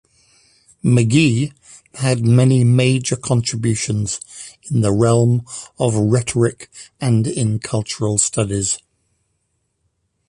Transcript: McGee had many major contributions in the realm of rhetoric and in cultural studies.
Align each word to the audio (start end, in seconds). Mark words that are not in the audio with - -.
McGee 0.83 1.53
had 1.93 2.25
many 2.25 2.63
major 2.63 3.15
contributions 3.15 4.19
in 4.63 4.81
the 4.81 4.91
realm 4.91 5.45
of 5.77 5.93
rhetoric 5.93 6.71
and 6.99 7.27
in 7.27 7.59
cultural 7.59 8.17
studies. 8.17 8.79